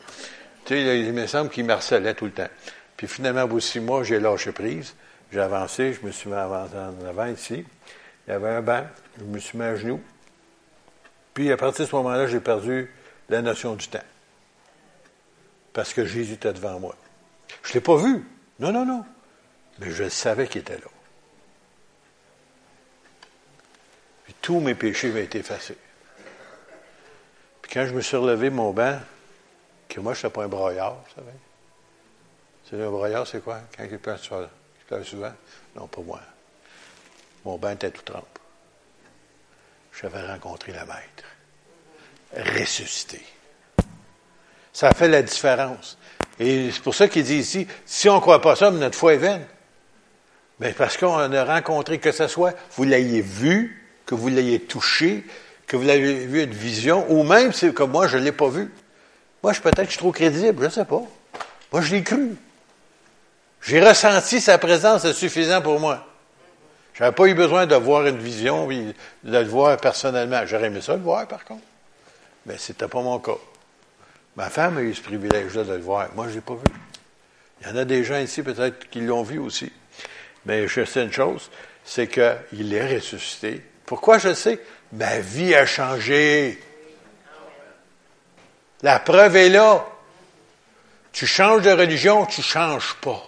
[0.66, 2.48] Tu sais, il me semble qu'il harcelait tout le temps.
[2.96, 4.94] Puis finalement, au bout six mois, j'ai lâché prise.
[5.32, 7.66] J'ai avancé, je me suis mis en avant ici.
[8.28, 8.84] Il y avait un banc,
[9.20, 10.02] je me suis mis à genoux.
[11.34, 12.92] Puis à partir de ce moment-là, j'ai perdu
[13.30, 14.00] la notion du temps.
[15.74, 16.96] Parce que Jésus était devant moi.
[17.64, 18.26] Je ne l'ai pas vu.
[18.60, 19.06] Non, non, non.
[19.80, 20.88] Mais je savais qu'il était là.
[24.26, 25.78] Puis tous mes péchés m'ont été effacés.
[27.62, 29.00] Puis quand je me suis relevé mon banc,
[29.90, 31.38] que moi, je n'étais pas un broyard, vous savez.
[32.70, 33.62] C'est un broyard, c'est quoi?
[33.76, 35.34] Quand il pleure, il pleure souvent?
[35.76, 36.22] Non, pas moi.
[37.44, 38.40] Mon banc était tout trempe.
[40.02, 41.24] J'avais rencontré la maître
[42.36, 43.22] ressuscité.
[44.72, 45.98] Ça fait la différence.
[46.40, 49.14] Et c'est pour ça qu'il dit ici, si on ne croit pas ça, notre foi
[49.14, 49.46] est vaine.
[50.60, 55.26] Mais parce qu'on a rencontré, que ce soit, vous l'ayez vu, que vous l'ayez touché,
[55.68, 58.72] que vous l'ayez vu une vision, ou même comme moi, je ne l'ai pas vu.
[59.44, 61.02] Moi, je peut-être que je suis trop crédible, je ne sais pas.
[61.72, 62.36] Moi, je l'ai cru.
[63.62, 66.08] J'ai ressenti sa présence, c'est suffisant pour moi.
[66.94, 70.46] Je n'avais pas eu besoin de voir une vision, de le voir personnellement.
[70.46, 71.64] J'aurais aimé ça le voir, par contre.
[72.46, 73.38] Mais ce n'était pas mon cas.
[74.36, 76.10] Ma femme a eu ce privilège-là de le voir.
[76.16, 76.62] Moi, je ne l'ai pas vu.
[77.62, 79.72] Il y en a des gens ici, peut-être, qui l'ont vu aussi.
[80.46, 81.50] Mais je sais une chose,
[81.86, 83.64] c'est qu'il est ressuscité.
[83.86, 84.60] Pourquoi je sais?
[84.92, 86.62] Ma vie a changé.
[88.82, 89.86] La preuve est là.
[91.14, 93.24] Tu changes de religion, tu changes pas.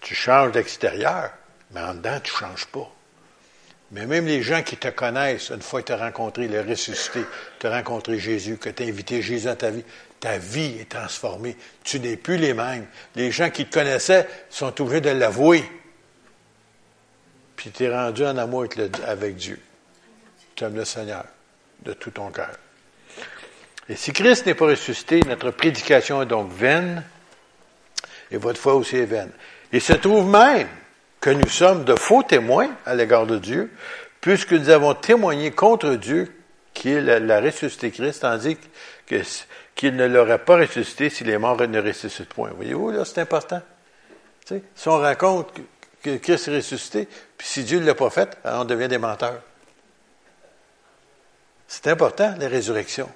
[0.00, 1.30] Tu changes d'extérieur,
[1.74, 2.90] mais en dedans, tu changes pas.
[3.90, 7.20] Mais même les gens qui te connaissent, une fois que tu as rencontré le ressuscité,
[7.58, 9.84] tu as rencontré Jésus, que tu as invité Jésus à ta vie,
[10.20, 11.56] ta vie est transformée.
[11.82, 12.86] Tu n'es plus les mêmes.
[13.14, 15.64] Les gens qui te connaissaient sont obligés de l'avouer.
[17.56, 18.66] Puis tu es rendu en amour
[19.06, 19.60] avec Dieu.
[20.54, 21.24] Tu aimes le Seigneur
[21.82, 22.52] de tout ton cœur.
[23.88, 27.04] Et si Christ n'est pas ressuscité, notre prédication est donc vaine,
[28.30, 29.30] et votre foi aussi est vaine.
[29.72, 30.68] Il se trouve même
[31.24, 33.72] que nous sommes de faux témoins à l'égard de Dieu,
[34.20, 36.30] puisque nous avons témoigné contre Dieu
[36.74, 38.58] qui l'a ressuscité Christ, tandis
[39.74, 42.50] qu'il ne l'aurait pas ressuscité si les morts ne ressuscitent point.
[42.54, 43.62] Voyez-vous, là, c'est important.
[44.44, 45.48] si on raconte
[46.02, 47.08] que Christ est ressuscité,
[47.38, 49.40] puis si Dieu ne l'a pas fait, on devient des menteurs.
[51.66, 53.08] C'est important, la résurrection.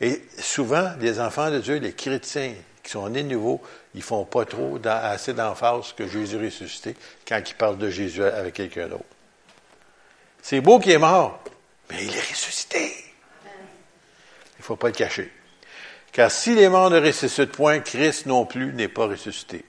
[0.00, 2.54] Et souvent, les enfants de Dieu, les chrétiens
[2.86, 3.60] qui sont nés nouveaux,
[3.96, 6.94] ils font pas trop assez d'emphase que Jésus ressuscité
[7.26, 9.02] quand ils parlent de Jésus avec quelqu'un d'autre.
[10.40, 11.42] C'est beau qu'il est mort,
[11.90, 12.92] mais il est ressuscité.
[13.44, 15.32] Il ne faut pas le cacher.
[16.12, 19.64] Car si les morts ne ressuscitent point, Christ non plus n'est pas ressuscité.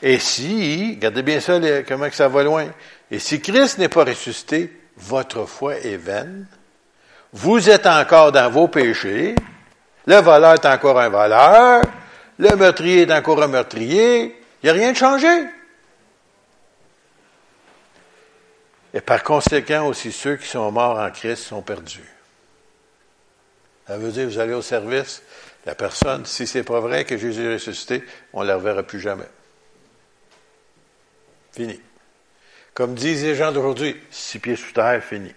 [0.00, 2.68] Et si, regardez bien ça, comment que ça va loin.
[3.10, 6.46] Et si Christ n'est pas ressuscité, votre foi est vaine,
[7.34, 9.34] vous êtes encore dans vos péchés,
[10.06, 11.82] le voleur est encore un voleur,
[12.38, 15.46] le meurtrier est encore un meurtrier, il n'y a rien de changé.
[18.94, 22.08] Et par conséquent, aussi ceux qui sont morts en Christ sont perdus.
[23.86, 25.22] Ça veut dire, vous allez au service,
[25.66, 29.00] la personne, si c'est pas vrai que Jésus est ressuscité, on ne la reverra plus
[29.00, 29.28] jamais.
[31.52, 31.80] Fini.
[32.74, 35.34] Comme disent les gens d'aujourd'hui, six pieds sous terre, fini.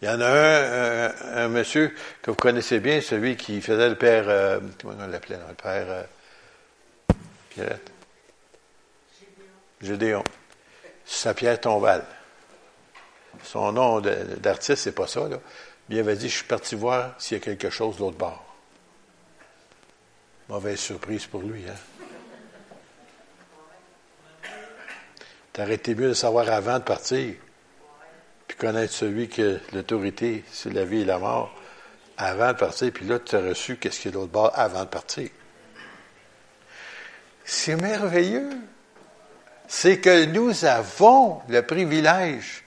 [0.00, 3.96] Il y en a un, un, monsieur que vous connaissez bien, celui qui faisait le
[3.96, 6.02] père, euh, comment on l'appelait, le père euh,
[7.50, 7.90] Pierrette?
[9.80, 10.22] Gédéon.
[11.04, 12.04] Saint-Pierre Tombal.
[13.42, 15.38] Son nom d'artiste, c'est pas ça, là.
[15.88, 18.44] il avait dit, je suis parti voir s'il y a quelque chose de l'autre bord.
[20.48, 21.74] Mauvaise surprise pour lui, hein.
[25.52, 27.34] T'aurais été mieux de savoir avant de partir
[28.58, 31.54] connaître celui qui a l'autorité sur la vie et la mort
[32.16, 34.80] avant de partir, puis là, tu as reçu qu'est-ce qu'il y a l'autre bord avant
[34.80, 35.28] de partir.
[37.44, 38.50] C'est merveilleux.
[39.68, 42.64] C'est que nous avons le privilège,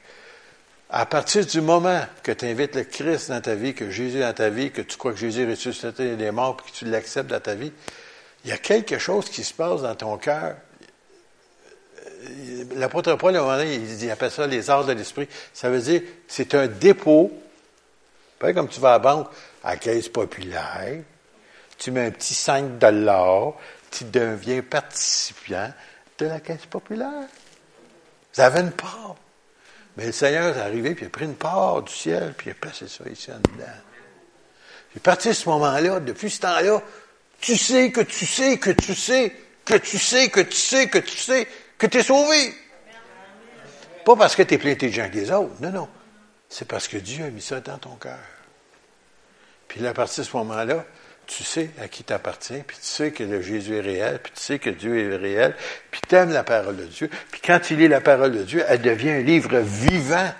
[0.89, 4.21] à partir du moment que tu invites le Christ dans ta vie, que Jésus est
[4.21, 6.86] dans ta vie, que tu crois que Jésus est ressuscité des morts, puis que tu
[6.86, 7.71] l'acceptes dans ta vie,
[8.43, 10.56] il y a quelque chose qui se passe dans ton cœur
[12.76, 15.28] l'apôtre Paul, à un moment donné, il, appelle ça les arts de l'esprit.
[15.54, 17.32] Ça veut dire, c'est un dépôt.
[18.39, 19.28] Pas comme tu vas à la banque,
[19.63, 21.04] à la caisse populaire,
[21.78, 23.54] tu mets un petit 5 dollars,
[23.91, 25.72] tu deviens participant
[26.17, 27.28] de la caisse populaire.
[28.34, 29.15] Vous avez une part.
[29.98, 32.52] Mais le Seigneur est arrivé, puis il a pris une part du ciel, puis il
[32.52, 33.72] a passé ça ici en dedans.
[34.89, 36.82] Puis à partir de ce moment-là, depuis ce temps-là,
[37.39, 41.00] tu sais que tu sais que tu sais que tu sais que tu sais que
[41.00, 41.48] tu sais
[41.82, 42.54] que tu es sauvé.
[44.06, 45.56] Pas parce que tu es plus intelligent que les autres.
[45.62, 45.89] Non, non.
[46.48, 48.20] C'est parce que Dieu a mis ça dans ton cœur.
[49.67, 50.86] Puis à partir de ce moment-là,
[51.26, 54.41] tu sais à qui t'appartiens, puis tu sais que le Jésus est réel, puis tu
[54.41, 55.56] sais que Dieu est réel,
[55.89, 57.10] puis tu aimes la parole de Dieu.
[57.32, 60.32] Puis quand il lit la parole de Dieu, elle devient un livre vivant.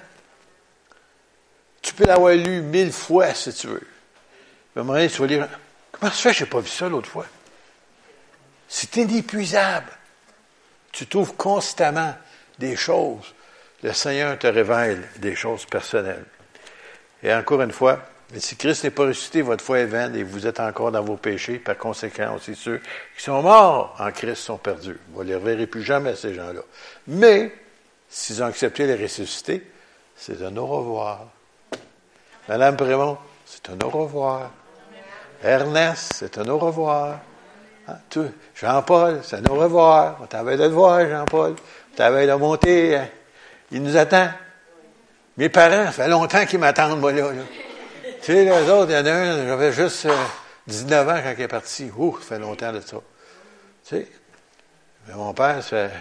[1.82, 3.88] Tu peux l'avoir lu mille fois si tu veux.
[4.75, 5.47] À un moment donné, tu vas lire,
[5.91, 7.25] comment ça fait que je n'ai pas vu ça l'autre fois?
[8.67, 9.91] C'est inépuisable.
[10.91, 12.13] Tu trouves constamment
[12.60, 13.34] des choses.
[13.84, 16.25] Le Seigneur te révèle des choses personnelles.
[17.23, 17.99] Et encore une fois,
[18.38, 21.17] si Christ n'est pas ressuscité, votre foi est vaine et vous êtes encore dans vos
[21.17, 21.60] péchés.
[21.60, 22.80] Par conséquent, aussi ceux
[23.17, 24.99] qui sont morts en Christ sont perdus.
[25.10, 26.62] Vous ne les reverrez plus jamais, ces gens-là.
[27.08, 27.54] Mais,
[28.10, 29.69] s'ils ont accepté les ressuscités,
[30.15, 31.27] c'est un au revoir.
[32.47, 34.51] Madame Prémont, c'est un au revoir.
[35.43, 37.19] Ernest, c'est un au revoir.
[37.88, 37.96] Hein,
[38.56, 40.17] Jean-Paul, c'est au revoir.
[40.22, 41.56] On t'avait de le voir, Jean-Paul.
[41.94, 42.96] On t'avait de monter.
[42.96, 43.08] Hein.
[43.72, 44.30] Il nous attend.
[45.38, 47.32] Mes parents, ça fait longtemps qu'ils m'attendent, moi, là.
[48.22, 50.08] Tu sais, les autres, il y en a un, j'avais juste
[50.67, 51.89] 19 euh, ans quand il est parti.
[51.98, 52.98] Ouh, ça fait longtemps de ça.
[53.84, 54.08] Tu sais,
[55.08, 55.91] mais mon père, ça fait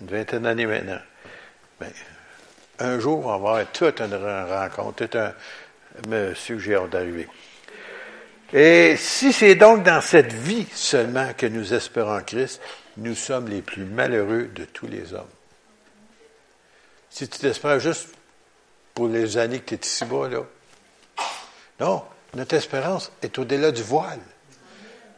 [0.00, 1.00] une vingtaine d'années maintenant.
[1.80, 1.92] Mais
[2.78, 5.32] un jour, on va avoir toute une rencontre, tout un
[6.08, 7.28] monsieur hâte d'arriver.
[8.52, 12.60] Et si c'est donc dans cette vie seulement que nous espérons Christ,
[12.96, 15.26] nous sommes les plus malheureux de tous les hommes.
[17.10, 18.08] Si tu t'espères juste
[18.92, 20.40] pour les années que tu es ici-bas, là.
[21.80, 22.04] Non,
[22.34, 24.18] Notre espérance est au-delà du voile.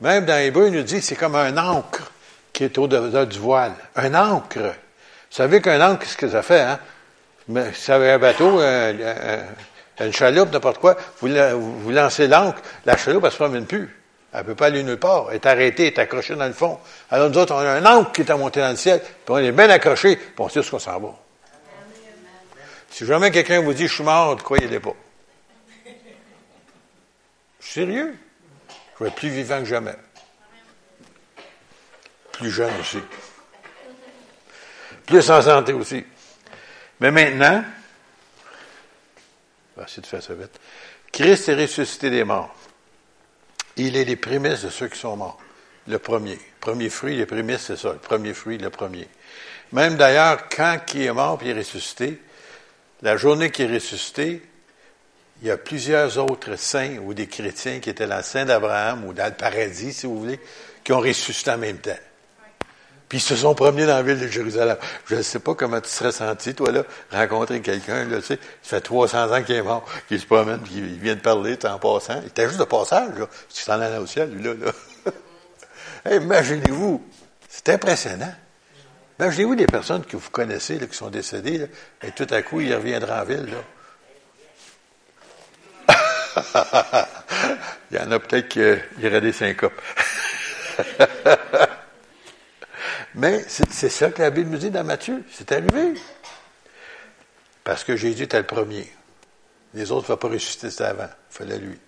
[0.01, 2.13] Même dans Hébreu, il nous dit c'est comme un ancre
[2.53, 3.75] qui est au-delà du voile.
[3.95, 4.59] Un ancre.
[4.59, 6.79] Vous savez qu'un ancre, qu'est-ce que ça fait, hein?
[7.49, 8.35] Mais si vous avez un
[10.05, 13.97] une chaloupe, n'importe quoi, vous, vous lancez l'ancre, la chaloupe, elle se promène plus.
[14.33, 15.29] Elle ne peut pas aller nulle part.
[15.31, 16.79] Elle est arrêtée, elle est accrochée dans le fond.
[17.11, 19.39] Alors nous autres, on a un ancre qui est monté dans le ciel, puis on
[19.39, 21.15] est bien accroché, puis on sait ce qu'on s'en va.
[22.91, 24.95] Si jamais quelqu'un vous dit, je suis mort, croyez-le pas?
[27.61, 28.15] Je suis sérieux?
[28.99, 29.95] Je vais être plus vivant que jamais.
[32.33, 32.99] Plus jeune aussi.
[35.07, 36.05] Plus en santé aussi.
[37.01, 37.65] Mais maintenant,
[39.77, 40.59] on essayer de faire ça vite.
[41.13, 42.55] Christ est ressuscité des morts.
[43.77, 45.39] Il est les prémices de ceux qui sont morts.
[45.87, 46.39] Le premier.
[46.61, 47.93] Premier fruit, les prémices, c'est ça.
[47.93, 49.09] Le premier fruit, le premier.
[49.73, 52.21] Même d'ailleurs, quand il est mort il est ressuscité,
[53.03, 54.43] la journée qu'il est ressuscité,
[55.43, 59.13] il y a plusieurs autres saints ou des chrétiens qui étaient dans le d'Abraham ou
[59.13, 60.41] dans le paradis, si vous voulez,
[60.83, 61.99] qui ont ressuscité en même temps.
[63.09, 64.77] Puis ils se sont promenés dans la ville de Jérusalem.
[65.07, 68.39] Je ne sais pas comment tu serais senti, toi, là, rencontrer quelqu'un, là, tu sais,
[68.63, 71.79] ça fait 300 ans qu'il est mort, qu'il se promène, puis vient de parler, en
[71.79, 72.21] passant.
[72.23, 73.27] Il était juste de passage, là.
[73.49, 76.17] Tu s'en allais au ciel, lui, là, là.
[76.17, 77.05] imaginez-vous.
[77.49, 78.35] C'est impressionnant.
[79.21, 81.69] Imaginez-vous des personnes que vous connaissez, là, qui sont décédées,
[82.03, 83.59] et tout à coup, il reviendra en ville, là.
[87.93, 89.81] il y en a peut-être qui y aurait des syncopes.
[93.17, 95.25] Mais c'est ça que la Bible nous dit dans Matthieu.
[95.33, 95.95] C'est arrivé.
[97.65, 98.87] Parce que Jésus était le premier.
[99.75, 101.09] Les autres ne vont pas ressusciter avant.
[101.31, 101.79] Il fallait lui.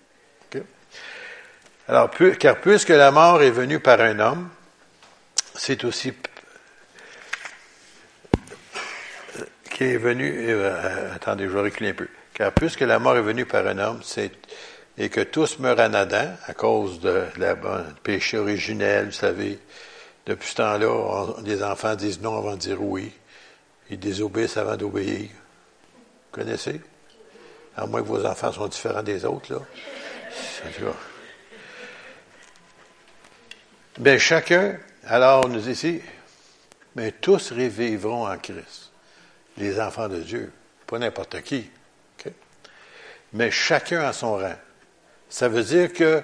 [1.87, 4.49] Alors, car puisque la mort est venue par un homme,
[5.55, 6.13] c'est aussi
[9.71, 10.49] qui est venu.
[10.49, 12.07] Euh, attendez, je vais un peu.
[12.35, 14.31] Car puisque la mort est venue par un homme, c'est
[14.99, 19.57] et que tous meurent en Adam à cause de la, du péché originel, vous savez,
[20.29, 23.11] depuis ce temps-là, les enfants disent non avant de dire oui.
[23.89, 25.27] Ils désobéissent avant d'obéir.
[25.27, 26.79] Vous connaissez?
[27.75, 29.59] À moins que vos enfants soient différents des autres, là.
[33.97, 35.99] Bien, chacun, alors nous ici,
[36.95, 38.91] mais tous revivront en Christ.
[39.57, 40.53] Les enfants de Dieu,
[40.85, 41.71] pas n'importe qui.
[43.33, 44.55] Mais chacun à son rang.
[45.27, 46.23] Ça veut dire qu'il va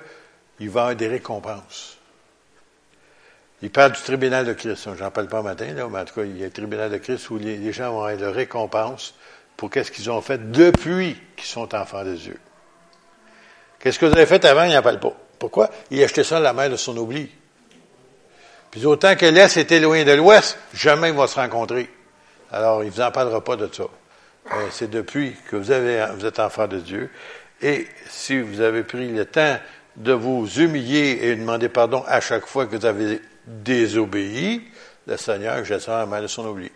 [0.59, 1.94] y avoir des récompenses.
[3.65, 4.89] Il parle du tribunal de Christ.
[4.95, 6.97] J'en parle pas matin, là, mais en tout cas, il y a le tribunal de
[6.97, 9.15] Christ où les, gens vont avoir de récompense
[9.57, 12.39] pour qu'est-ce qu'ils ont fait depuis qu'ils sont enfants de Dieu.
[13.79, 15.13] Qu'est-ce que vous avez fait avant, il n'en parle pas.
[15.39, 15.71] Pourquoi?
[15.89, 17.27] Il a acheté ça à la mer de son oubli.
[18.69, 21.89] Puis autant que l'Est est éloigné de l'Ouest, jamais ils vont se rencontrer.
[22.51, 23.85] Alors, il ne vous en parlera pas de ça.
[24.69, 27.09] C'est depuis que vous, avez, êtes enfant de Dieu.
[27.63, 29.57] Et si vous avez pris le temps
[29.95, 34.61] de vous humilier et demander pardon à chaque fois que vous avez désobéis,
[35.07, 36.71] le Seigneur jettera la main de son oubli.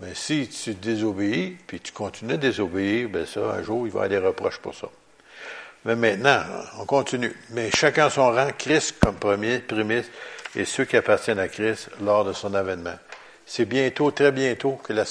[0.00, 4.00] Mais si tu désobéis, puis tu continues de désobéir, ben ça, un jour, il va
[4.00, 4.88] y avoir des reproches pour ça.
[5.84, 6.42] Mais maintenant,
[6.78, 7.32] on continue.
[7.50, 10.06] Mais chacun son rang, Christ comme premier, prémisse,
[10.56, 12.98] et ceux qui appartiennent à Christ lors de son avènement.
[13.46, 15.04] C'est bientôt, très bientôt, que la,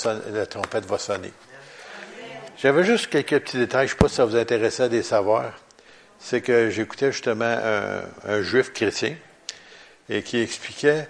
[0.45, 1.31] trompette va sonner.
[2.57, 5.53] J'avais juste quelques petits détails, je ne sais pas si ça vous intéressait des savoirs.
[6.19, 7.57] C'est que j'écoutais justement
[8.25, 9.15] un juif chrétien,
[10.11, 11.07] et qui expliquait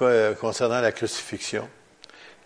[0.00, 1.68] euh, concernant la crucifixion.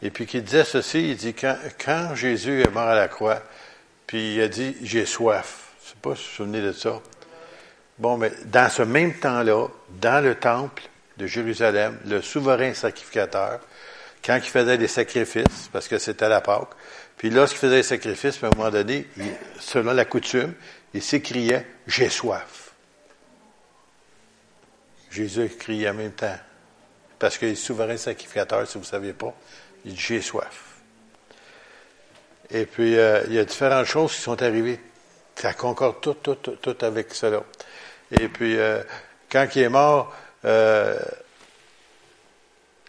[0.00, 3.42] Et puis qui disait ceci, il dit, quand, Jésus est mort à la croix,
[4.06, 5.74] puis il a dit, j'ai soif.
[5.80, 7.00] Je ne sais pas si vous vous souvenez de ça.
[7.98, 9.66] Bon, mais dans ce même temps-là,
[10.00, 10.82] dans le temple
[11.18, 13.60] de Jérusalem, le souverain sacrificateur,
[14.24, 16.70] quand il faisait des sacrifices, parce que c'était la Pâque,
[17.18, 19.06] puis lorsqu'il faisait des sacrifices, à un moment donné,
[19.58, 20.54] selon la coutume,
[20.94, 22.67] il s'écriait, j'ai soif.
[25.18, 26.36] Jésus crié en même temps.
[27.18, 29.34] Parce qu'il est souverain sacrificateur, si vous ne saviez pas.
[29.84, 30.76] Il dit J'ai soif.
[32.50, 34.80] Et puis, euh, il y a différentes choses qui sont arrivées.
[35.34, 37.42] Ça concorde tout, tout, tout, avec cela.
[38.10, 38.82] Et puis, euh,
[39.30, 40.98] quand il est mort, euh,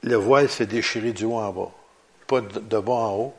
[0.03, 1.71] le voile s'est déchiré du haut en bas.
[2.27, 3.35] Pas de, de bas en haut.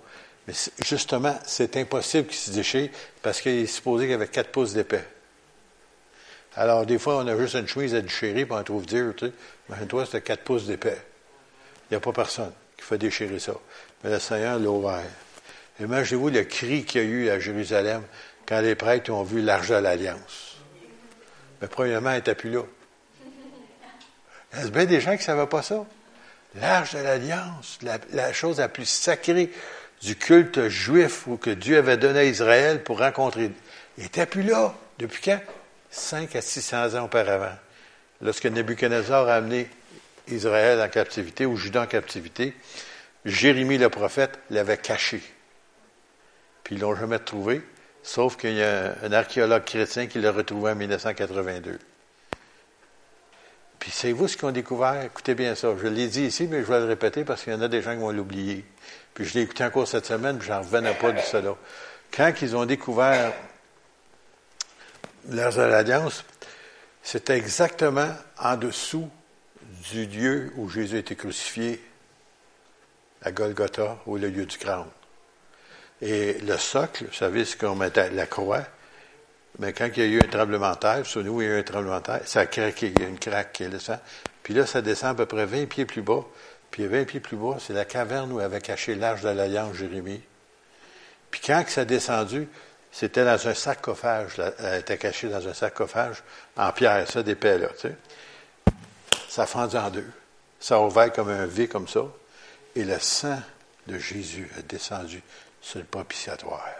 [0.46, 2.90] Mais justement, c'est impossible qu'il se déchire
[3.22, 5.04] parce qu'il est supposé qu'il avait quatre pouces d'épais.
[6.56, 9.26] Alors, des fois, on a juste une chemise à déchirer, puis on trouve dur, tu
[9.26, 9.32] sais.
[9.68, 10.98] Mais toi, c'était 4 pouces d'épais.
[11.90, 13.54] Il n'y a pas personne qui fait déchirer ça.
[14.02, 15.04] Mais le Seigneur l'a ouvert.
[15.80, 18.02] Imaginez-vous le cri qu'il y a eu à Jérusalem
[18.46, 20.56] quand les prêtres ont vu l'argent de l'Alliance.
[21.60, 22.62] Mais premièrement, il n'était plus là.
[24.54, 25.86] Il y a bien des gens qui ne savaient pas ça?
[26.56, 27.78] L'arche de l'Alliance,
[28.12, 29.52] la, chose la plus sacrée
[30.02, 33.52] du culte juif ou que Dieu avait donné à Israël pour rencontrer,
[33.98, 35.40] n'était plus là Depuis quand?
[35.90, 37.56] 5 à 600 ans auparavant.
[38.22, 39.68] Lorsque Nebuchadnezzar a amené
[40.28, 42.54] Israël en captivité, ou Judas en captivité,
[43.24, 45.22] Jérémie le prophète l'avait caché.
[46.64, 47.62] Puis ils l'ont jamais trouvé,
[48.02, 51.78] sauf qu'il y a un archéologue chrétien qui l'a retrouvé en 1982.
[53.78, 55.02] Puis c'est vous ce qu'ils ont découvert?
[55.02, 55.74] Écoutez bien ça.
[55.82, 57.80] Je l'ai dit ici, mais je vais le répéter parce qu'il y en a des
[57.80, 58.64] gens qui vont l'oublier.
[59.14, 61.56] Puis je l'ai écouté encore cette semaine, puis j'en revenais pas de cela.
[62.14, 63.32] Quand ils ont découvert
[65.28, 66.24] l'âge de l'Alliance,
[67.02, 69.10] c'était exactement en dessous
[69.90, 71.82] du lieu où Jésus a été crucifié
[73.22, 74.86] à Golgotha, ou le lieu du crâne.
[76.00, 78.64] Et le socle, vous savez ce qu'on mettait, la croix,
[79.58, 81.56] mais quand il y a eu un tremblement de terre, sur nous, il y a
[81.56, 83.98] eu un tremblement de terre, ça a craqué, il y a une craque qui descend.
[84.42, 86.24] Puis là, ça descend à peu près 20 pieds plus bas.
[86.70, 90.22] Puis 20 pieds plus bas, c'est la caverne où avait caché l'arche de l'Alliance Jérémie.
[91.30, 92.48] Puis quand ça a descendu,
[92.92, 96.22] c'était dans un sarcophage, elle était cachée dans un sarcophage
[96.56, 97.96] en pierre, ça, d'épais, là, tu sais.
[99.28, 100.10] Ça a fendu en deux.
[100.58, 102.04] Ça a ouvert comme un V, comme ça.
[102.74, 103.40] Et le sang
[103.86, 105.22] de Jésus est descendu
[105.60, 106.74] sur le propitiatoire.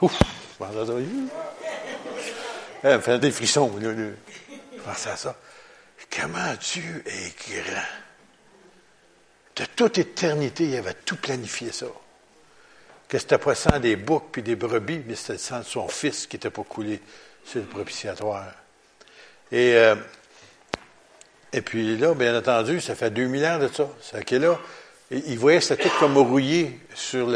[0.00, 0.18] Ouf!
[2.82, 3.76] Elle me fait des frissons.
[3.78, 4.10] Là, là.
[4.76, 5.36] Je à ça.
[6.10, 7.80] Comment Dieu est grand.
[9.56, 11.86] De toute éternité, il avait tout planifié ça.
[13.14, 15.86] Que c'était pas sang des boucs puis des brebis, mais c'était le sang de son
[15.86, 17.00] fils qui était pas coulé
[17.44, 18.52] sur le propitiatoire.
[19.52, 19.94] Et euh,
[21.52, 23.88] et puis là, bien entendu, ça fait 2000 ans de ça.
[24.00, 24.58] C'est que là,
[25.10, 27.28] il voyait c'était tout comme rouillé sur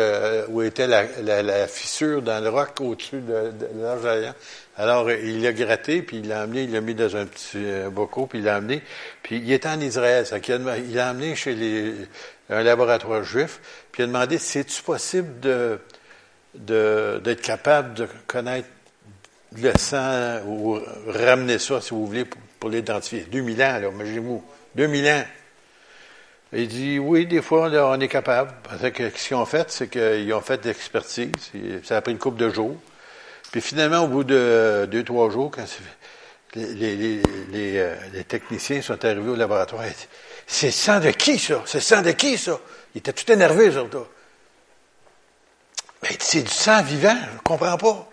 [0.48, 4.32] où était la, fissure dans le roc au-dessus de, de
[4.76, 7.90] Alors, il l'a gratté, puis il l'a amené, il l'a mis dans un petit euh,
[7.90, 8.82] bocal, puis il l'a amené.
[9.22, 10.24] Puis il était en Israël.
[10.32, 11.94] il l'a amené chez
[12.48, 13.60] un laboratoire juif,
[13.92, 15.34] puis il a demandé, c'est-tu possible
[16.54, 18.68] d'être capable de connaître
[19.60, 22.24] le sang ou ramener ça, si vous voulez,
[22.58, 23.26] pour l'identifier?
[23.30, 24.42] 2000 ans, là, imaginez-vous.
[24.74, 25.24] 2000 ans.
[26.52, 28.52] Il dit, oui, des fois, on est capable.
[28.62, 31.30] Parce que ce qu'ils ont fait, c'est qu'ils ont fait l'expertise.
[31.84, 32.76] Ça a pris une couple de jours.
[33.50, 35.64] Puis finalement, au bout de deux, trois jours, quand
[36.56, 39.92] euh, les, techniciens sont arrivés au laboratoire, ils
[40.46, 41.62] c'est sang de qui, ça?
[41.66, 42.58] C'est sang de qui, ça?
[42.94, 44.06] Ils étaient tout énervés, surtout.
[46.02, 48.08] Mais c'est du sang vivant, je ne comprends pas.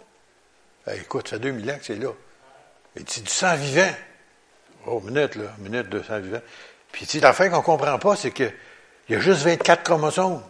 [0.86, 2.12] Ben, écoute, ça fait 2000 ans que c'est là.
[2.96, 3.94] Mais c'est du sang vivant.
[4.86, 6.42] Oh, minute, là, minute de sang vivant.
[6.96, 8.54] Puis, tu l'affaire qu'on ne comprend pas, c'est qu'il
[9.10, 10.42] y a juste 24 chromosomes.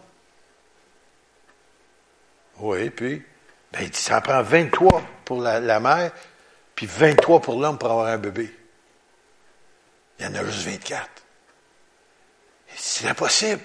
[2.60, 3.20] Oui, puis,
[3.72, 6.12] ben, il dit, ça en prend 23 pour la, mère,
[6.76, 8.54] puis 23 pour l'homme pour avoir un bébé.
[10.20, 11.10] Il y en a juste 24.
[12.76, 13.62] C'est impossible.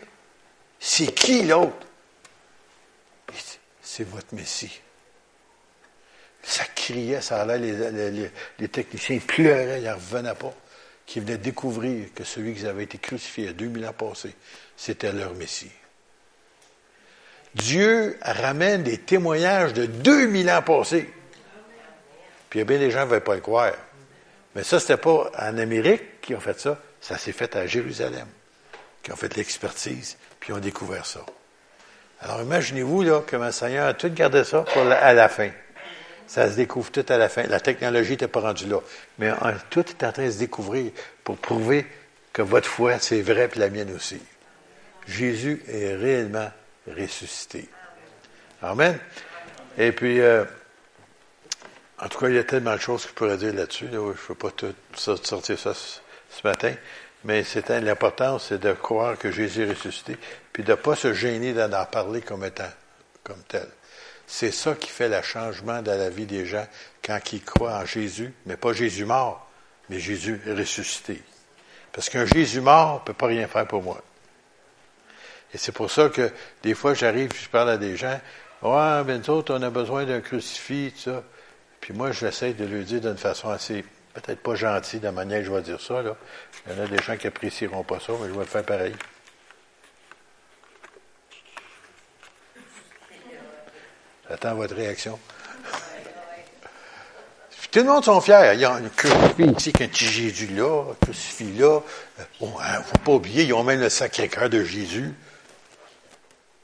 [0.79, 1.85] C'est qui l'autre?
[3.83, 4.81] C'est votre Messie.
[6.41, 10.51] Ça criait, ça allait, les, les, techniciens pleuraient, ils n'en revenaient pas,
[11.11, 14.33] qui venaient découvrir que celui qui avait été crucifié a 2000 ans passés,
[14.77, 15.69] c'était leur Messie.
[17.53, 21.09] Dieu ramène des témoignages de 2000 ans passés.
[22.49, 23.73] Puis bien des gens ne veulent pas le croire.
[24.55, 27.67] Mais ça, ce n'était pas en Amérique qui ont fait ça, ça s'est fait à
[27.67, 28.27] Jérusalem,
[29.03, 31.25] qui ont fait l'expertise, puis ont découvert ça.
[32.21, 35.49] Alors imaginez-vous là, comment le Seigneur a tout gardé ça pour à la fin.
[36.27, 37.43] Ça se découvre tout à la fin.
[37.43, 38.79] La technologie n'était pas rendue là.
[39.19, 39.31] Mais
[39.69, 40.91] tout est en train de se découvrir
[41.23, 41.85] pour prouver
[42.33, 44.21] que votre foi, c'est vrai, puis la mienne aussi.
[45.07, 46.49] Jésus est réellement
[46.87, 47.67] ressuscité.
[48.61, 48.97] Amen.
[49.77, 50.45] Et puis, euh,
[51.99, 53.87] en tout cas, il y a tellement de choses que je pourrais dire là-dessus.
[53.91, 56.73] Je ne peux pas tout sortir ça ce matin.
[57.23, 60.17] Mais c'était l'important, c'est de croire que Jésus est ressuscité,
[60.51, 62.71] puis de ne pas se gêner d'en parler comme étant
[63.23, 63.67] comme tel.
[64.33, 66.65] C'est ça qui fait le changement dans la vie des gens
[67.03, 69.51] quand ils croient en Jésus, mais pas Jésus mort,
[69.89, 71.21] mais Jésus ressuscité.
[71.91, 74.01] Parce qu'un Jésus mort ne peut pas rien faire pour moi.
[75.53, 76.31] Et c'est pour ça que
[76.63, 78.19] des fois j'arrive, je parle à des gens,
[78.61, 81.23] ouais, ben nous autres, on a besoin d'un crucifix, tout ça.
[81.81, 85.39] Puis moi, j'essaie de le dire d'une façon assez, peut-être pas gentille, de la manière
[85.39, 86.01] que je vais dire ça.
[86.65, 88.63] Il y en a des gens qui apprécieront pas ça, mais je vais le faire
[88.63, 88.95] pareil.
[94.31, 95.19] J'attends votre réaction.
[97.69, 98.51] tout le monde sont fiers.
[98.53, 101.81] Il y a un crucifix ici, un petit Jésus là, un crucifix là.
[102.39, 105.13] Bon, hein, faut pas oublier, ils ont même le Sacré-Cœur de Jésus.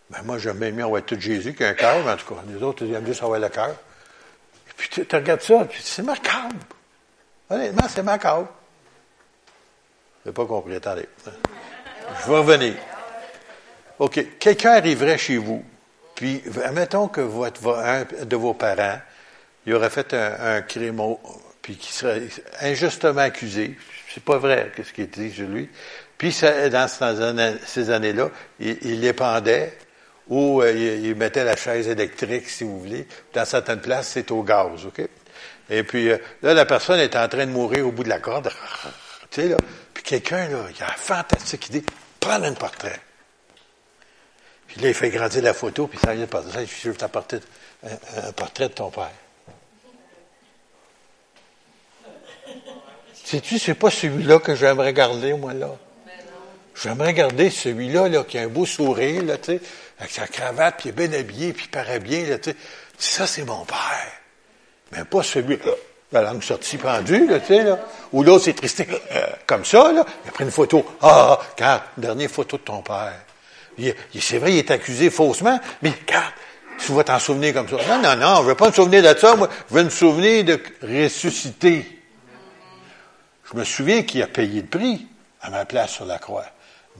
[0.09, 2.85] Ben, moi, j'aime bien mieux avoir tout Jésus qu'un cœur, en tout cas, les autres,
[2.85, 3.71] ils aiment juste avoir le cœur.
[3.71, 6.55] Et puis, tu, regardes ça, puis c'est macabre.
[7.49, 8.47] Honnêtement, c'est macabre.
[10.23, 11.09] Je n'ai pas compris, attendez.
[11.25, 12.75] Je vais revenir.
[13.99, 14.39] OK.
[14.39, 15.65] Quelqu'un arriverait chez vous
[16.17, 18.99] puis, admettons que votre, un de vos parents
[19.67, 21.01] il aurait fait un, crime,
[21.61, 22.23] puis qu'il serait
[22.61, 23.77] injustement accusé.
[24.13, 25.69] C'est pas vrai, ce qui est dit sur lui.
[26.17, 26.35] Puis,
[26.71, 29.77] dans ces années-là, il, il les pendait
[30.29, 33.07] ou euh, il, mettait la chaise électrique, si vous voulez.
[33.33, 35.01] Dans certaines places, c'est au gaz, OK?
[35.69, 38.19] Et puis, euh, là, la personne est en train de mourir au bout de la
[38.19, 38.49] corde.
[39.29, 39.57] Tu sais, là.
[39.93, 41.83] Puis quelqu'un, là, il a un fantastique idée.
[42.19, 42.99] Prends un portrait.
[44.77, 47.39] Puis là, il fait grandir la photo, puis ça y est, ça, je veux t'apporter
[47.83, 49.09] un, un portrait de ton père.
[53.25, 55.71] Sais-tu, c'est pas celui-là que j'aimerais garder, moi, là?
[56.75, 59.61] J'aimerais garder celui-là, là, qui a un beau sourire, là, tu sais,
[59.97, 62.57] avec sa cravate, puis il est bien habillé, puis paraît bien, là, tu sais.
[62.99, 64.11] Ça, c'est mon père.
[64.91, 65.71] Mais pas celui, là,
[66.11, 67.79] la langue sortie pendue, là, tu sais, là.
[68.13, 68.87] Ou l'autre s'est tristé,
[69.47, 70.05] comme ça, là.
[70.23, 70.85] Il a pris une photo.
[71.01, 73.23] Ah, regarde, dernière photo de ton père.
[74.19, 76.33] C'est vrai, il est accusé faussement, mais regarde,
[76.77, 77.77] tu vas t'en souvenir comme ça.
[77.87, 79.49] Non, non, non, je veux pas me souvenir de ça, moi.
[79.69, 81.85] Je veux me souvenir de ressusciter.
[83.51, 85.07] Je me souviens qu'il a payé le prix
[85.41, 86.45] à ma place sur la croix.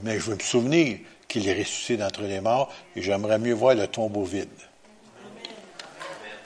[0.02, 3.74] Mais je veux me souvenir qu'il est ressuscité d'entre les morts et j'aimerais mieux voir
[3.74, 4.48] le tombeau vide.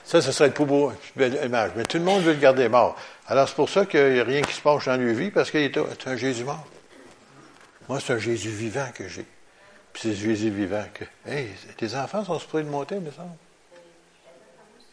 [0.03, 1.71] Ça, ce serait le plus beau image.
[1.75, 2.95] Mais tout le monde veut le garder mort.
[3.27, 5.49] Alors, c'est pour ça qu'il n'y a rien qui se passe dans leur vie, parce
[5.49, 6.65] qu'il est un Jésus mort.
[7.87, 9.25] Moi, c'est un Jésus vivant que j'ai.
[9.93, 11.05] Puis c'est Jésus vivant que.
[11.25, 13.29] Hey, tes enfants sont supposés de monter, me semble.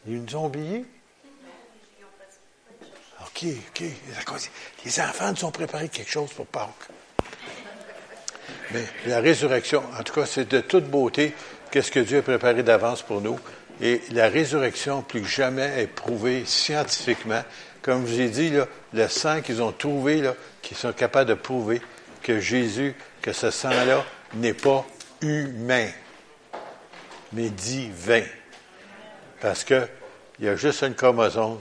[0.07, 0.85] Ils nous ont oubliés.
[3.23, 3.85] OK, OK.
[4.85, 6.69] Les enfants nous ont préparé quelque chose pour Pâques.
[8.73, 11.35] Mais la résurrection, en tout cas, c'est de toute beauté
[11.71, 13.39] qu'est-ce que Dieu a préparé d'avance pour nous.
[13.81, 17.43] Et la résurrection, plus que jamais, est prouvée scientifiquement.
[17.83, 20.31] Comme je vous ai dit, là, le sang qu'ils ont trouvé,
[20.61, 21.81] qu'ils sont capables de prouver
[22.23, 24.05] que Jésus, que ce sang-là
[24.35, 24.85] n'est pas
[25.21, 25.89] humain,
[27.33, 28.23] mais divin.
[29.41, 29.89] Parce qu'il
[30.41, 31.59] y a juste une chromosome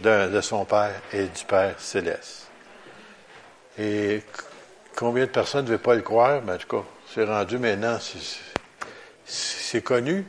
[0.00, 2.46] de, son Père et du Père céleste.
[3.78, 4.22] Et
[4.96, 6.42] combien de personnes ne veulent pas le croire?
[6.42, 7.98] Mais en tout cas, c'est rendu maintenant,
[9.24, 10.24] c'est connu,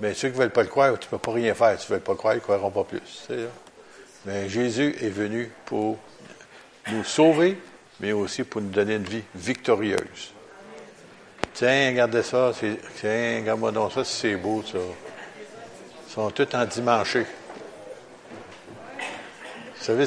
[0.00, 1.78] mais ceux qui ne veulent pas le croire, tu ne peux pas rien faire.
[1.78, 3.28] Tu ne veux pas croire, ils ne croiront pas plus.
[4.26, 5.98] Mais Jésus est venu pour
[6.90, 7.58] nous sauver,
[8.00, 10.33] mais aussi pour nous donner une vie victorieuse.
[11.54, 12.50] Tiens, regardez ça,
[13.00, 14.78] tiens, regarde-moi donc ça, c'est beau, ça.
[14.78, 17.16] Ils sont tous en dimanche.
[17.16, 17.24] Vous
[19.78, 20.06] savez,